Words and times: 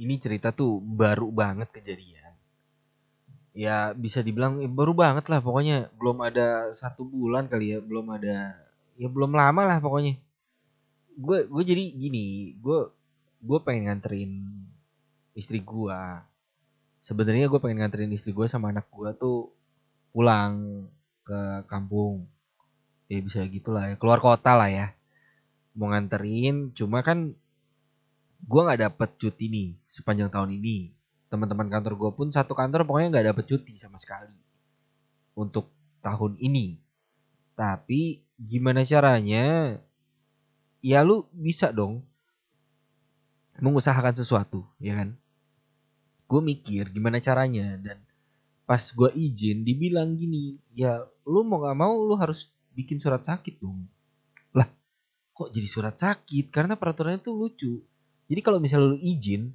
ini 0.00 0.16
cerita 0.16 0.48
tuh 0.50 0.80
baru 0.80 1.28
banget 1.28 1.68
kejadian. 1.68 2.32
Ya 3.52 3.92
bisa 3.92 4.24
dibilang 4.24 4.64
eh, 4.64 4.70
baru 4.70 4.96
banget 4.96 5.28
lah 5.28 5.44
pokoknya 5.44 5.92
belum 6.00 6.24
ada 6.24 6.72
satu 6.72 7.04
bulan 7.04 7.50
kali 7.52 7.76
ya 7.76 7.78
belum 7.84 8.06
ada 8.16 8.56
ya 8.96 9.08
belum 9.12 9.36
lama 9.36 9.62
lah 9.68 9.78
pokoknya. 9.84 10.16
Gue 11.20 11.44
gue 11.44 11.62
jadi 11.68 11.84
gini 11.92 12.56
gue 12.56 12.88
gue 13.44 13.58
pengen 13.60 13.92
nganterin 13.92 14.32
istri 15.36 15.60
gue. 15.60 16.00
Sebenarnya 17.04 17.52
gue 17.52 17.60
pengen 17.60 17.84
nganterin 17.84 18.12
istri 18.16 18.32
gue 18.32 18.48
sama 18.48 18.72
anak 18.72 18.88
gue 18.88 19.10
tuh 19.20 19.52
pulang 20.16 20.88
ke 21.28 21.68
kampung. 21.68 22.24
Ya 23.12 23.20
bisa 23.20 23.44
gitulah 23.44 23.92
ya 23.92 23.96
keluar 24.00 24.22
kota 24.24 24.56
lah 24.56 24.72
ya. 24.72 24.96
Mau 25.76 25.92
nganterin 25.92 26.72
cuma 26.72 27.04
kan 27.04 27.36
gue 28.44 28.60
nggak 28.60 28.80
dapet 28.88 29.10
cuti 29.20 29.46
nih 29.50 29.68
sepanjang 29.90 30.32
tahun 30.32 30.56
ini. 30.56 30.92
Teman-teman 31.30 31.70
kantor 31.70 31.94
gue 31.94 32.10
pun 32.16 32.28
satu 32.34 32.56
kantor 32.58 32.82
pokoknya 32.88 33.08
nggak 33.12 33.26
dapet 33.34 33.44
cuti 33.46 33.78
sama 33.78 34.00
sekali 34.00 34.34
untuk 35.36 35.70
tahun 36.02 36.40
ini. 36.40 36.80
Tapi 37.54 38.24
gimana 38.40 38.82
caranya? 38.82 39.76
Ya 40.80 41.04
lu 41.04 41.28
bisa 41.36 41.68
dong 41.68 42.00
mengusahakan 43.60 44.16
sesuatu 44.16 44.64
ya 44.80 44.96
kan? 44.96 45.12
Gue 46.24 46.40
mikir 46.40 46.88
gimana 46.88 47.20
caranya 47.20 47.76
dan 47.76 48.00
pas 48.64 48.80
gue 48.80 49.10
izin 49.18 49.66
dibilang 49.66 50.14
gini 50.14 50.54
ya 50.72 51.02
lu 51.26 51.42
mau 51.42 51.58
nggak 51.58 51.74
mau 51.76 52.00
lu 52.06 52.14
harus 52.16 52.48
bikin 52.72 52.96
surat 52.96 53.20
sakit 53.20 53.60
dong. 53.60 53.84
Lah 54.56 54.66
kok 55.36 55.52
jadi 55.52 55.68
surat 55.68 55.94
sakit? 56.00 56.48
Karena 56.48 56.80
peraturannya 56.80 57.20
tuh 57.20 57.36
lucu 57.36 57.72
jadi 58.30 58.40
kalau 58.46 58.62
misalnya 58.62 58.94
lu 58.94 58.98
izin 59.02 59.50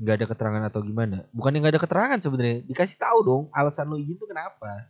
nggak 0.00 0.14
ada 0.16 0.26
keterangan 0.28 0.64
atau 0.72 0.80
gimana, 0.80 1.28
bukan 1.36 1.52
yang 1.52 1.60
nggak 1.68 1.74
ada 1.76 1.82
keterangan 1.84 2.18
sebenarnya, 2.20 2.56
dikasih 2.64 2.96
tahu 2.96 3.18
dong 3.20 3.42
alasan 3.52 3.92
lu 3.92 4.00
izin 4.00 4.16
tuh 4.16 4.28
kenapa. 4.28 4.88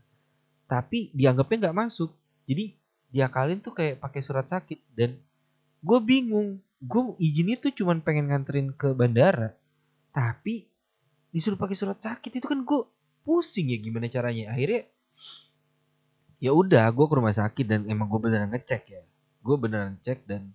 Tapi 0.71 1.11
dianggapnya 1.11 1.67
nggak 1.67 1.79
masuk. 1.79 2.15
Jadi 2.47 2.79
diakalin 3.11 3.59
tuh 3.59 3.75
kayak 3.75 3.99
pakai 3.99 4.23
surat 4.23 4.47
sakit 4.47 4.79
dan 4.95 5.19
gue 5.83 5.99
bingung. 5.99 6.63
Gue 6.79 7.19
izinnya 7.19 7.59
tuh 7.59 7.75
cuman 7.75 7.99
pengen 7.99 8.31
nganterin 8.31 8.71
ke 8.71 8.95
bandara, 8.95 9.59
tapi 10.15 10.71
disuruh 11.35 11.59
pakai 11.59 11.75
surat 11.75 11.99
sakit 11.99 12.31
itu 12.31 12.47
kan 12.47 12.63
gue 12.63 12.81
pusing 13.27 13.75
ya 13.75 13.79
gimana 13.83 14.07
caranya. 14.07 14.55
Akhirnya 14.55 14.87
ya 16.39 16.55
udah 16.55 16.87
gue 16.95 17.07
ke 17.11 17.15
rumah 17.15 17.35
sakit 17.35 17.67
dan 17.67 17.81
emang 17.91 18.07
gue 18.07 18.21
beneran 18.23 18.55
ngecek 18.55 18.83
ya. 18.87 19.03
Gue 19.43 19.57
beneran 19.59 19.99
cek 19.99 20.27
dan 20.31 20.55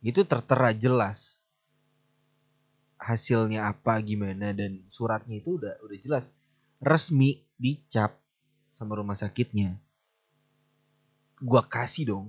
itu 0.00 0.24
tertera 0.24 0.72
jelas 0.72 1.45
hasilnya 3.06 3.70
apa 3.70 3.94
gimana 4.02 4.50
dan 4.50 4.82
suratnya 4.90 5.38
itu 5.38 5.62
udah 5.62 5.78
udah 5.86 5.98
jelas. 6.02 6.34
Resmi 6.82 7.46
dicap 7.54 8.18
sama 8.74 8.98
rumah 8.98 9.14
sakitnya. 9.14 9.78
Gua 11.38 11.62
kasih 11.62 12.10
dong. 12.10 12.26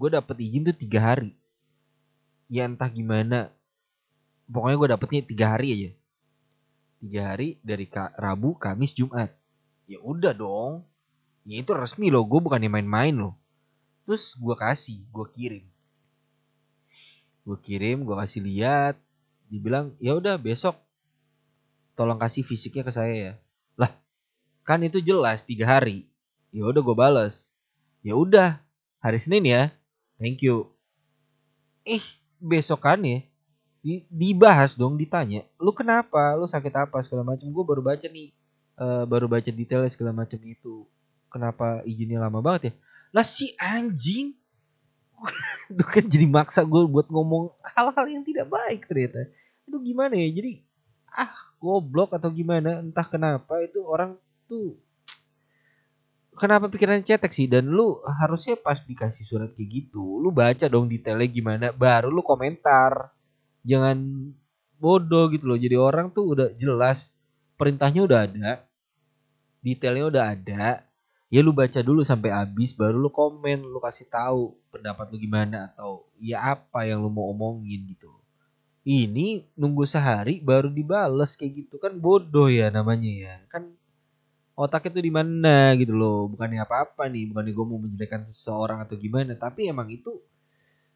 Gue 0.00 0.08
dapet 0.08 0.40
izin 0.40 0.64
tuh 0.64 0.72
tiga 0.72 1.12
hari. 1.12 1.36
Ya 2.48 2.64
entah 2.64 2.88
gimana. 2.88 3.52
Pokoknya 4.48 4.76
gue 4.80 4.88
dapetnya 4.96 5.20
tiga 5.28 5.46
hari 5.52 5.68
aja. 5.76 5.90
Tiga 7.04 7.20
hari 7.28 7.60
dari 7.60 7.84
Ka 7.84 8.08
Rabu 8.16 8.56
Kamis 8.56 8.96
Jumat. 8.96 9.28
Ya 9.84 10.00
udah 10.00 10.32
dong. 10.32 10.88
Ya 11.44 11.60
itu 11.60 11.76
resmi 11.76 12.08
loh. 12.08 12.24
Gue 12.24 12.40
bukannya 12.40 12.72
main-main 12.72 13.12
loh. 13.12 13.36
Terus 14.08 14.32
gue 14.40 14.56
kasih 14.56 15.04
gue 15.04 15.26
kirim. 15.36 15.64
Gue 17.44 17.60
kirim 17.60 18.00
gue 18.00 18.16
kasih 18.16 18.40
lihat 18.40 18.96
dibilang 19.50 19.92
ya 19.98 20.14
udah 20.14 20.38
besok 20.38 20.78
tolong 21.98 22.16
kasih 22.16 22.46
fisiknya 22.46 22.86
ke 22.86 22.92
saya 22.94 23.14
ya. 23.14 23.32
Lah 23.74 23.90
kan 24.62 24.80
itu 24.86 25.02
jelas 25.02 25.42
tiga 25.42 25.66
hari. 25.66 26.06
Ya 26.54 26.62
udah 26.64 26.80
gue 26.80 26.96
bales. 26.96 27.58
Ya 28.00 28.14
udah 28.14 28.62
hari 29.02 29.18
Senin 29.18 29.44
ya. 29.44 29.74
Thank 30.16 30.46
you. 30.46 30.70
Eh 31.82 32.00
besokannya 32.40 33.26
di, 33.80 34.04
dibahas 34.08 34.76
dong 34.76 34.96
ditanya 34.96 35.44
lu 35.56 35.72
kenapa? 35.72 36.36
Lu 36.36 36.48
sakit 36.48 36.72
apa? 36.72 37.00
segala 37.04 37.24
macam 37.24 37.48
gue 37.48 37.64
baru 37.64 37.82
baca 37.84 38.06
nih 38.08 38.32
uh, 38.80 39.04
baru 39.04 39.28
baca 39.28 39.50
detailnya 39.50 39.90
segala 39.92 40.12
macam 40.14 40.40
itu. 40.40 40.88
Kenapa 41.30 41.84
izinnya 41.84 42.18
lama 42.20 42.40
banget 42.40 42.62
ya? 42.70 42.72
Lah 43.12 43.26
si 43.26 43.52
anjing 43.60 44.39
itu 45.72 45.84
kan 45.84 46.04
jadi 46.04 46.26
maksa 46.26 46.60
gue 46.64 46.82
buat 46.88 47.06
ngomong 47.08 47.52
hal-hal 47.62 48.06
yang 48.08 48.24
tidak 48.24 48.48
baik 48.48 48.88
ternyata. 48.88 49.28
Itu 49.68 49.78
gimana 49.80 50.16
ya? 50.16 50.28
Jadi 50.30 50.52
ah 51.10 51.32
goblok 51.58 52.16
atau 52.16 52.30
gimana? 52.32 52.80
Entah 52.80 53.06
kenapa 53.06 53.60
itu 53.62 53.82
orang 53.84 54.16
tuh 54.46 54.78
kenapa 56.34 56.66
pikirannya 56.72 57.04
cetek 57.04 57.32
sih? 57.32 57.46
Dan 57.46 57.68
lu 57.70 58.00
harusnya 58.04 58.56
pas 58.56 58.80
dikasih 58.80 59.24
surat 59.26 59.50
kayak 59.52 59.68
gitu 59.68 60.20
lu 60.22 60.32
baca 60.32 60.66
dong 60.66 60.88
detailnya 60.88 61.28
gimana 61.28 61.66
baru 61.70 62.08
lu 62.08 62.24
komentar. 62.24 63.12
Jangan 63.62 63.98
bodoh 64.80 65.28
gitu 65.28 65.44
loh. 65.50 65.58
Jadi 65.60 65.76
orang 65.76 66.08
tuh 66.08 66.32
udah 66.32 66.48
jelas 66.56 67.12
perintahnya 67.60 68.08
udah 68.08 68.20
ada 68.24 68.64
detailnya 69.60 70.08
udah 70.08 70.24
ada 70.32 70.64
ya 71.30 71.40
lu 71.46 71.54
baca 71.54 71.78
dulu 71.78 72.02
sampai 72.02 72.34
habis 72.34 72.74
baru 72.74 72.98
lu 72.98 73.08
komen 73.08 73.62
lu 73.62 73.78
kasih 73.78 74.10
tahu 74.10 74.58
pendapat 74.74 75.14
lu 75.14 75.16
gimana 75.22 75.70
atau 75.70 76.02
ya 76.18 76.42
apa 76.42 76.82
yang 76.84 76.98
lu 76.98 77.08
mau 77.08 77.30
omongin 77.30 77.86
gitu. 77.94 78.10
Ini 78.82 79.46
nunggu 79.54 79.86
sehari 79.86 80.42
baru 80.42 80.72
dibales 80.72 81.38
kayak 81.38 81.52
gitu. 81.64 81.78
Kan 81.78 82.02
bodoh 82.02 82.50
ya 82.50 82.72
namanya 82.72 83.06
ya. 83.06 83.34
Kan 83.46 83.70
otak 84.58 84.90
itu 84.90 84.98
di 84.98 85.12
mana 85.12 85.76
gitu 85.78 85.94
loh. 85.94 86.26
Bukannya 86.32 86.64
apa-apa 86.64 87.06
nih 87.06 87.30
bukannya 87.30 87.52
gue 87.54 87.66
mau 87.68 87.78
menjelekan 87.78 88.24
seseorang 88.26 88.82
atau 88.82 88.96
gimana. 88.98 89.36
Tapi 89.36 89.70
emang 89.70 89.86
itu 89.92 90.18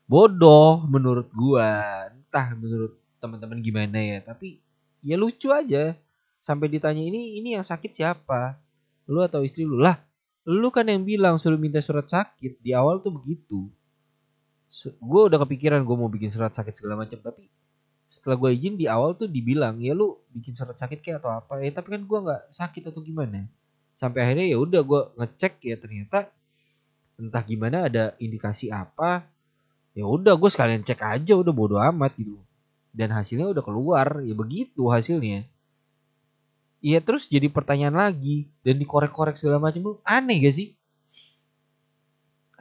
bodoh 0.09 0.83
menurut 0.89 1.29
gua. 1.31 2.09
Entah 2.11 2.57
menurut 2.57 2.97
teman-teman 3.21 3.61
gimana 3.61 4.01
ya. 4.01 4.19
Tapi 4.25 4.59
ya 5.05 5.21
lucu 5.21 5.53
aja. 5.53 5.93
Sampai 6.41 6.73
ditanya 6.73 7.05
ini 7.05 7.37
ini 7.37 7.53
yang 7.53 7.65
sakit 7.65 7.93
siapa? 7.93 8.57
Lu 9.05 9.21
atau 9.21 9.45
istri 9.45 9.69
lu? 9.69 9.77
Lah 9.77 10.01
lu 10.45 10.69
kan 10.69 10.85
yang 10.85 11.03
bilang 11.05 11.41
suruh 11.41 11.57
minta 11.57 11.81
surat 11.81 12.05
sakit. 12.05 12.61
Di 12.61 12.77
awal 12.77 13.01
tuh 13.01 13.17
begitu. 13.17 13.69
Gue 15.01 15.23
udah 15.31 15.41
kepikiran 15.47 15.81
gue 15.87 15.97
mau 15.97 16.11
bikin 16.11 16.29
surat 16.35 16.51
sakit 16.51 16.75
segala 16.75 17.07
macam 17.07 17.23
tapi 17.23 17.47
setelah 18.11 18.37
gue 18.37 18.51
izin 18.59 18.75
di 18.75 18.91
awal 18.91 19.15
tuh 19.17 19.31
dibilang 19.31 19.79
ya 19.81 19.95
lu 19.95 20.19
bikin 20.35 20.53
surat 20.53 20.77
sakit 20.77 21.01
kayak 21.01 21.25
atau 21.25 21.33
apa? 21.33 21.63
Ya 21.65 21.73
tapi 21.73 21.97
kan 21.97 22.03
gue 22.05 22.19
nggak 22.29 22.43
sakit 22.53 22.83
atau 22.93 23.01
gimana. 23.01 23.49
Sampai 23.97 24.27
akhirnya 24.27 24.47
ya 24.51 24.59
udah 24.61 24.81
gue 24.85 25.01
ngecek 25.23 25.55
ya 25.65 25.77
ternyata 25.81 26.29
entah 27.17 27.43
gimana 27.47 27.89
ada 27.89 28.13
indikasi 28.21 28.69
apa. 28.69 29.25
Ya 29.95 30.05
udah 30.05 30.35
gue 30.35 30.51
sekalian 30.51 30.83
cek 30.83 31.01
aja 31.01 31.33
udah 31.39 31.55
bodo 31.55 31.79
amat 31.79 32.13
gitu. 32.19 32.37
Dan 32.91 33.15
hasilnya 33.15 33.49
udah 33.49 33.63
keluar. 33.63 34.21
Ya 34.27 34.35
begitu 34.35 34.91
hasilnya 34.91 35.47
Iya 36.85 37.01
terus 37.01 37.25
jadi 37.33 37.49
pertanyaan 37.49 37.97
lagi 37.97 38.53
dan 38.61 38.77
dikorek-korek 38.77 39.41
segala 39.41 39.57
macam 39.57 39.97
aneh 40.05 40.37
gak 40.45 40.53
sih? 40.53 40.69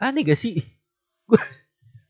Aneh 0.00 0.24
gak 0.24 0.40
sih? 0.40 0.64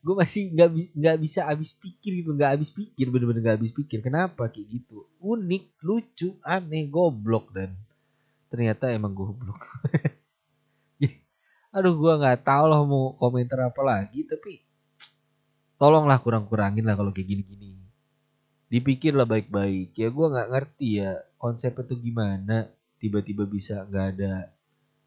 gue 0.05 0.13
masih 0.13 0.53
nggak 0.53 0.69
nggak 0.93 1.17
bisa 1.17 1.49
habis 1.49 1.73
pikir 1.73 2.21
gitu 2.21 2.37
nggak 2.37 2.61
habis 2.61 2.69
pikir 2.69 3.09
bener-bener 3.09 3.41
nggak 3.41 3.57
habis 3.57 3.73
pikir 3.73 4.05
kenapa 4.05 4.53
kayak 4.53 4.69
gitu 4.69 5.09
unik 5.17 5.81
lucu 5.81 6.37
aneh 6.45 6.85
goblok 6.93 7.49
dan 7.57 7.73
ternyata 8.53 8.93
emang 8.93 9.17
goblok 9.17 9.65
aduh 11.75 11.97
gue 11.97 12.13
nggak 12.21 12.45
tahu 12.45 12.65
lah 12.69 12.85
mau 12.85 13.17
komentar 13.17 13.65
apa 13.65 13.81
lagi 13.81 14.29
tapi 14.29 14.61
tolonglah 15.81 16.21
kurang-kurangin 16.21 16.85
lah 16.85 17.01
kalau 17.01 17.09
kayak 17.09 17.33
gini-gini 17.33 17.84
dipikir 18.75 19.15
lah 19.15 19.23
baik-baik. 19.23 19.95
Ya 19.95 20.11
gue 20.11 20.27
nggak 20.27 20.51
ngerti 20.51 20.89
ya 20.99 21.23
konsep 21.39 21.79
itu 21.79 21.95
gimana? 22.11 22.67
Tiba-tiba 22.99 23.47
bisa 23.47 23.87
nggak 23.87 24.07
ada 24.19 24.51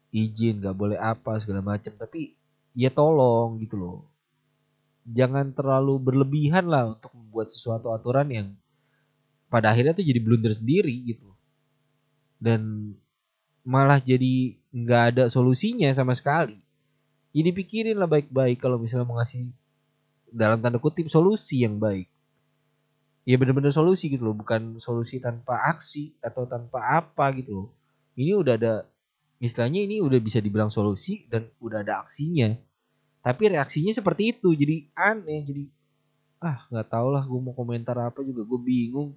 izin 0.08 0.64
nggak 0.64 0.72
boleh 0.72 0.96
apa 0.96 1.36
segala 1.36 1.60
macam 1.60 1.92
tapi 2.00 2.32
ya 2.72 2.88
tolong 2.88 3.60
gitu 3.60 3.76
loh. 3.76 3.98
Jangan 5.04 5.52
terlalu 5.52 6.00
berlebihan 6.00 6.64
lah 6.64 6.96
untuk 6.96 7.12
membuat 7.12 7.52
sesuatu 7.52 7.92
aturan 7.92 8.28
yang 8.32 8.48
pada 9.52 9.72
akhirnya 9.72 9.96
tuh 9.96 10.04
jadi 10.04 10.20
blunder 10.20 10.52
sendiri 10.52 10.92
gitu 11.08 11.32
dan 12.36 12.92
malah 13.64 14.00
jadi 14.00 14.56
nggak 14.72 15.02
ada 15.12 15.24
solusinya 15.28 15.92
sama 15.92 16.16
sekali. 16.16 16.56
Jadi 17.36 17.52
pikirin 17.52 18.00
lah 18.00 18.08
baik-baik 18.08 18.56
kalau 18.56 18.80
misalnya 18.80 19.04
mau 19.04 19.20
ngasih 19.20 19.52
dalam 20.32 20.60
tanda 20.64 20.80
kutip 20.80 21.12
solusi 21.12 21.64
yang 21.64 21.76
baik 21.76 22.08
ya 23.28 23.36
bener-bener 23.36 23.68
solusi 23.68 24.08
gitu 24.08 24.24
loh. 24.24 24.36
Bukan 24.40 24.80
solusi 24.80 25.20
tanpa 25.20 25.60
aksi 25.68 26.16
atau 26.24 26.48
tanpa 26.48 26.80
apa 26.80 27.28
gitu 27.36 27.52
loh. 27.52 27.68
Ini 28.16 28.32
udah 28.40 28.56
ada 28.56 28.74
istilahnya 29.36 29.84
ini 29.84 30.00
udah 30.00 30.16
bisa 30.16 30.40
dibilang 30.40 30.72
solusi 30.72 31.28
dan 31.28 31.44
udah 31.60 31.84
ada 31.84 32.00
aksinya. 32.00 32.56
Tapi 33.20 33.52
reaksinya 33.52 33.92
seperti 33.92 34.32
itu 34.32 34.56
jadi 34.56 34.88
aneh 34.96 35.44
jadi 35.44 35.64
ah 36.38 36.64
nggak 36.70 36.86
tau 36.88 37.10
lah 37.10 37.26
gue 37.26 37.40
mau 37.42 37.52
komentar 37.52 38.00
apa 38.00 38.24
juga 38.24 38.48
gue 38.48 38.60
bingung. 38.64 39.12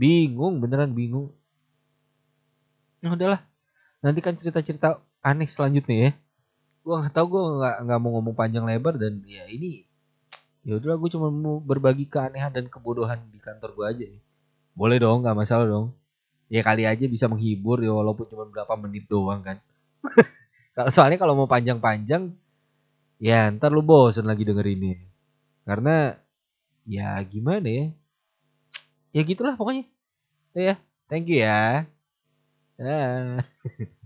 Bingung 0.00 0.56
beneran 0.64 0.96
bingung. 0.96 1.28
Nah 3.04 3.12
udahlah. 3.12 3.44
Nanti 4.00 4.24
kan 4.24 4.32
cerita-cerita 4.40 5.04
aneh 5.20 5.50
selanjutnya 5.52 5.96
ya. 6.00 6.10
Gue 6.80 6.96
nggak 6.96 7.12
tahu 7.12 7.26
gue 7.36 7.42
nggak 7.60 7.76
nggak 7.84 7.98
mau 8.00 8.10
ngomong 8.16 8.32
panjang 8.32 8.64
lebar 8.64 8.96
dan 8.96 9.20
ya 9.28 9.44
ini 9.52 9.84
ya 10.66 10.78
udah 10.78 10.98
gue 10.98 11.10
cuma 11.14 11.28
mau 11.30 11.58
berbagi 11.62 12.06
keanehan 12.08 12.50
dan 12.50 12.66
kebodohan 12.66 13.18
di 13.30 13.38
kantor 13.38 13.70
gue 13.74 13.86
aja 13.86 14.04
nih. 14.08 14.22
Boleh 14.74 14.98
dong 15.02 15.22
nggak 15.26 15.36
masalah 15.38 15.66
dong. 15.66 15.94
Ya 16.48 16.64
kali 16.64 16.88
aja 16.88 17.04
bisa 17.04 17.28
menghibur 17.28 17.82
ya 17.84 17.92
walaupun 17.92 18.24
cuma 18.30 18.44
berapa 18.48 18.74
menit 18.78 19.04
doang 19.10 19.42
kan. 19.44 19.58
Soalnya 20.94 21.18
kalau 21.18 21.34
mau 21.34 21.50
panjang-panjang 21.50 22.32
ya 23.18 23.50
ntar 23.50 23.74
lu 23.74 23.82
bosen 23.82 24.30
lagi 24.30 24.46
denger 24.46 24.62
ini 24.78 24.94
karena 25.66 26.14
ya 26.86 27.18
gimana 27.26 27.66
ya? 27.66 27.86
Ya 29.12 29.22
gitulah 29.26 29.58
pokoknya. 29.58 29.84
Ya 30.54 30.78
thank 31.10 31.28
you 31.28 31.42
ya. 31.42 31.84
Ah. 32.78 33.42